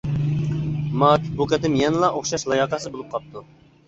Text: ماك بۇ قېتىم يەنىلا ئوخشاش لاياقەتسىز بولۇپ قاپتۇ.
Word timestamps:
ماك 1.03 1.27
بۇ 1.41 1.45
قېتىم 1.51 1.75
يەنىلا 1.79 2.09
ئوخشاش 2.15 2.47
لاياقەتسىز 2.53 2.91
بولۇپ 2.97 3.13
قاپتۇ. 3.13 3.45